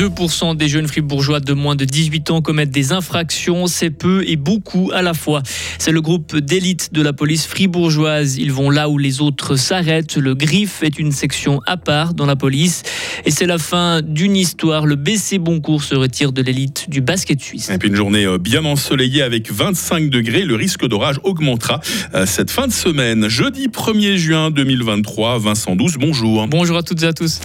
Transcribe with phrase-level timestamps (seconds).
[0.00, 3.66] 2% des jeunes fribourgeois de moins de 18 ans commettent des infractions.
[3.66, 5.42] C'est peu et beaucoup à la fois.
[5.78, 8.38] C'est le groupe d'élite de la police fribourgeoise.
[8.38, 10.16] Ils vont là où les autres s'arrêtent.
[10.16, 12.82] Le GRIF est une section à part dans la police.
[13.26, 14.86] Et c'est la fin d'une histoire.
[14.86, 17.68] Le BC Boncourt se retire de l'élite du basket suisse.
[17.68, 20.44] Et puis une journée euh, bien ensoleillée avec 25 degrés.
[20.44, 21.78] Le risque d'orage augmentera
[22.14, 23.28] euh, cette fin de semaine.
[23.28, 25.40] Jeudi 1er juin 2023.
[25.40, 26.48] Vincent Douce, bonjour.
[26.48, 27.40] Bonjour à toutes et à tous.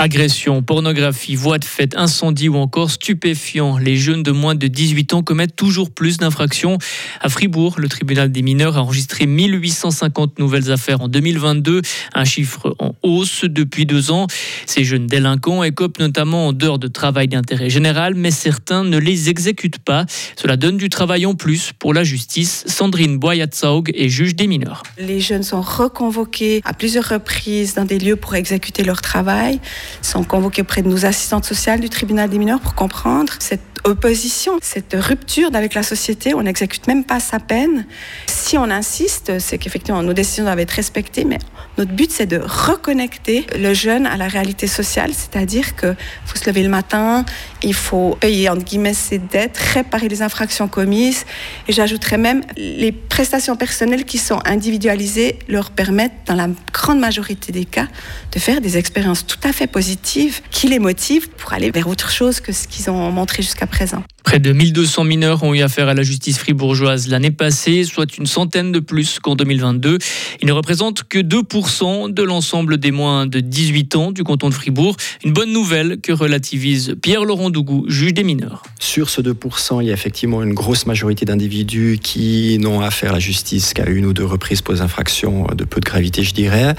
[0.00, 3.78] Agression, pornographie, voies de fait, incendie ou encore stupéfiants.
[3.78, 6.78] Les jeunes de moins de 18 ans commettent toujours plus d'infractions.
[7.20, 11.82] À Fribourg, le tribunal des mineurs a enregistré 1850 nouvelles affaires en 2022,
[12.14, 14.28] un chiffre en hausse depuis deux ans.
[14.66, 19.30] Ces jeunes délinquants écopent notamment en dehors de travail d'intérêt général, mais certains ne les
[19.30, 20.06] exécutent pas.
[20.36, 22.62] Cela donne du travail en plus pour la justice.
[22.68, 24.84] Sandrine Boyatsaug est juge des mineurs.
[24.96, 29.58] Les jeunes sont reconvoqués à plusieurs reprises dans des lieux pour exécuter leur travail
[30.02, 34.58] sont convoqués auprès de nos assistantes sociales du tribunal des mineurs pour comprendre cette opposition,
[34.60, 36.34] cette rupture avec la société.
[36.34, 37.86] On n'exécute même pas sa peine.
[38.26, 41.38] Si on insiste, c'est qu'effectivement nos décisions doivent être respectées, mais
[41.78, 46.46] notre but c'est de reconnecter le jeune à la réalité sociale, c'est-à-dire qu'il faut se
[46.48, 47.24] lever le matin,
[47.62, 51.24] il faut payer entre guillemets ses dettes, réparer les infractions commises,
[51.68, 57.52] et j'ajouterais même les prestations personnelles qui sont individualisées leur permettent, dans la grande majorité
[57.52, 57.86] des cas,
[58.32, 62.10] de faire des expériences tout à fait positives qui les motivent pour aller vers autre
[62.10, 64.02] chose que ce qu'ils ont montré jusqu'à présent.
[64.28, 68.26] Près de 1200 mineurs ont eu affaire à la justice fribourgeoise l'année passée, soit une
[68.26, 69.96] centaine de plus qu'en 2022.
[70.42, 74.54] Ils ne représentent que 2% de l'ensemble des moins de 18 ans du canton de
[74.54, 74.98] Fribourg.
[75.24, 78.64] Une bonne nouvelle que relativise Pierre-Laurent Dougou, juge des mineurs.
[78.78, 83.14] Sur ce 2%, il y a effectivement une grosse majorité d'individus qui n'ont affaire à
[83.14, 86.34] la justice qu'à une ou deux reprises pour des infractions de peu de gravité, je
[86.34, 86.74] dirais.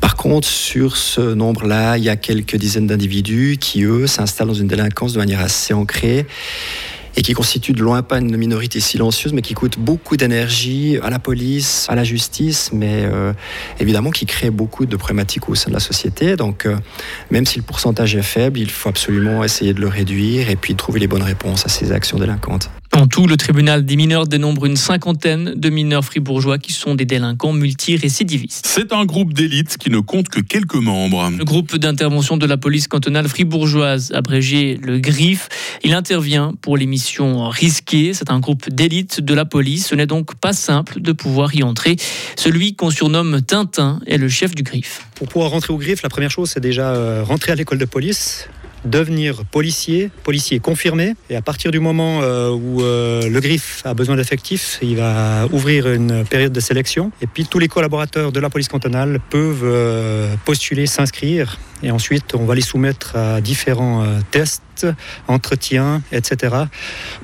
[0.00, 4.54] Par contre, sur ce nombre-là, il y a quelques dizaines d'individus qui, eux, s'installent dans
[4.54, 6.24] une délinquance de manière assez ancrée
[7.16, 11.10] et qui constitue de loin pas une minorité silencieuse, mais qui coûte beaucoup d'énergie à
[11.10, 13.32] la police, à la justice, mais euh,
[13.80, 16.36] évidemment qui crée beaucoup de problématiques au sein de la société.
[16.36, 16.76] Donc, euh,
[17.30, 20.74] même si le pourcentage est faible, il faut absolument essayer de le réduire et puis
[20.74, 22.70] trouver les bonnes réponses à ces actions délinquantes.
[22.96, 27.04] En tout, le tribunal des mineurs dénombre une cinquantaine de mineurs fribourgeois qui sont des
[27.04, 28.66] délinquants multirécidivistes.
[28.68, 31.28] C'est un groupe d'élite qui ne compte que quelques membres.
[31.36, 35.48] Le groupe d'intervention de la police cantonale fribourgeoise, abrégé le GRIF,
[35.82, 38.14] il intervient pour les missions risquées.
[38.14, 39.88] C'est un groupe d'élite de la police.
[39.88, 41.96] Ce n'est donc pas simple de pouvoir y entrer.
[42.36, 45.04] Celui qu'on surnomme Tintin est le chef du GRIF.
[45.16, 47.86] Pour pouvoir rentrer au GRIF, la première chose, c'est déjà euh, rentrer à l'école de
[47.86, 48.48] police
[48.84, 51.14] devenir policier, policier confirmé.
[51.30, 55.46] Et à partir du moment euh, où euh, le griffe a besoin d'effectifs, il va
[55.52, 57.10] ouvrir une période de sélection.
[57.22, 61.58] Et puis tous les collaborateurs de la police cantonale peuvent euh, postuler, s'inscrire.
[61.82, 64.62] Et ensuite, on va les soumettre à différents tests,
[65.28, 66.54] entretiens, etc.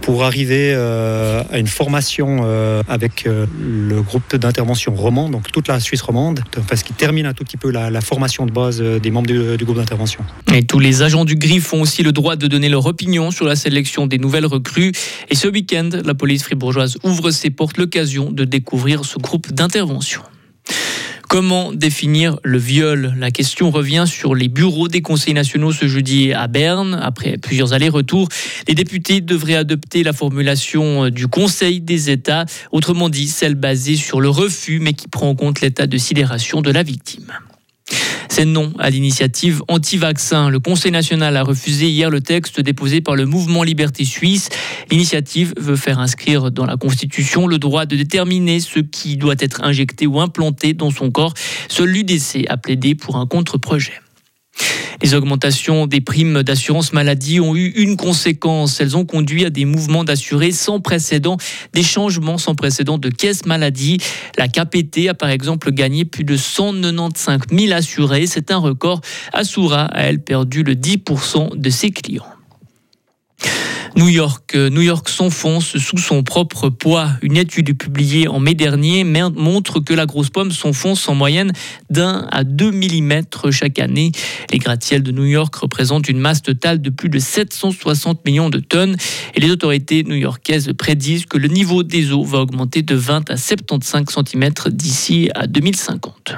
[0.00, 2.44] pour arriver à une formation
[2.88, 6.40] avec le groupe d'intervention romand, donc toute la Suisse romande,
[6.74, 9.64] ce qui termine un tout petit peu la, formation de base des membres du, du
[9.64, 10.24] groupe d'intervention.
[10.54, 13.44] Et tous les agents du Griffes ont aussi le droit de donner leur opinion sur
[13.44, 14.92] la sélection des nouvelles recrues.
[15.30, 20.22] Et ce week-end, la police fribourgeoise ouvre ses portes, l'occasion de découvrir ce groupe d'intervention.
[21.28, 23.12] Comment définir le viol?
[23.18, 26.98] La question revient sur les bureaux des conseils nationaux ce jeudi à Berne.
[27.02, 28.28] Après plusieurs allers-retours,
[28.66, 34.22] les députés devraient adopter la formulation du Conseil des États, autrement dit celle basée sur
[34.22, 37.30] le refus mais qui prend en compte l'état de sidération de la victime.
[38.38, 40.48] C'est non à l'initiative anti-vaccin.
[40.48, 44.48] Le Conseil national a refusé hier le texte déposé par le mouvement Liberté Suisse.
[44.92, 49.64] L'initiative veut faire inscrire dans la Constitution le droit de déterminer ce qui doit être
[49.64, 51.34] injecté ou implanté dans son corps.
[51.66, 53.94] Seul l'UDC a plaidé pour un contre-projet.
[55.00, 58.80] Les augmentations des primes d'assurance maladie ont eu une conséquence.
[58.80, 61.36] Elles ont conduit à des mouvements d'assurés sans précédent,
[61.72, 63.98] des changements sans précédent de caisse maladie.
[64.36, 68.26] La KPT a par exemple gagné plus de 195 000 assurés.
[68.26, 69.00] C'est un record.
[69.32, 72.26] Assoura a, elle, perdu le 10% de ses clients.
[73.98, 74.54] New York.
[74.54, 77.10] Euh, New York s'enfonce sous son propre poids.
[77.20, 81.52] Une étude publiée en mai dernier montre que la grosse pomme s'enfonce en moyenne
[81.90, 84.12] d'un à deux millimètres chaque année.
[84.52, 88.60] Les gratte-ciels de New York représentent une masse totale de plus de 760 millions de
[88.60, 88.96] tonnes
[89.34, 93.36] et les autorités new-yorkaises prédisent que le niveau des eaux va augmenter de 20 à
[93.36, 96.34] 75 cm d'ici à 2050.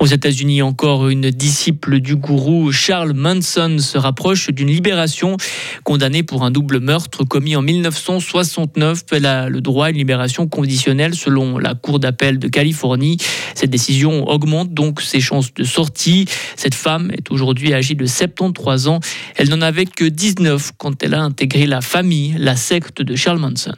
[0.00, 5.36] Aux États-Unis, encore une disciple du gourou Charles Manson se rapproche d'une libération.
[5.84, 10.48] Condamnée pour un double meurtre commis en 1969, elle a le droit à une libération
[10.48, 13.18] conditionnelle selon la Cour d'appel de Californie.
[13.54, 16.24] Cette décision augmente donc ses chances de sortie.
[16.56, 19.00] Cette femme est aujourd'hui âgée de 73 ans.
[19.36, 23.38] Elle n'en avait que 19 quand elle a intégré la famille, la secte de Charles
[23.38, 23.76] Manson.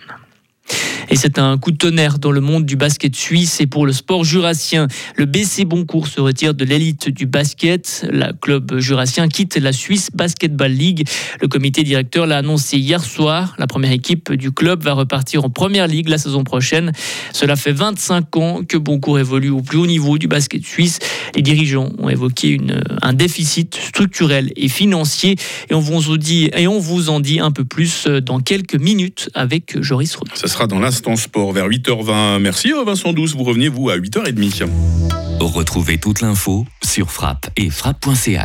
[1.12, 3.93] Et c'est un coup de tonnerre dans le monde du basket suisse et pour le
[3.93, 4.88] sport jurassien.
[5.14, 8.06] Le BC Boncourt se retire de l'élite du basket.
[8.11, 11.06] Le club jurassien quitte la Suisse Basketball League.
[11.43, 13.55] Le comité directeur l'a annoncé hier soir.
[13.59, 16.93] La première équipe du club va repartir en première ligue la saison prochaine.
[17.35, 20.99] Cela fait 25 ans que Boncourt évolue au plus haut niveau du basket suisse.
[21.35, 22.58] Les dirigeants ont évoqué
[23.03, 25.37] un déficit structurel et financier
[25.69, 30.17] et on, vous en dit un peu plus dans quelques minutes avec Joris.
[30.32, 32.39] Ça sera dans l'instant en sport vers 8h20.
[32.39, 34.69] Merci euh, Vincent Douce, vous revenez vous à 8h30.
[35.41, 38.41] Retrouvez toute l'info sur frappe et frappe.ch.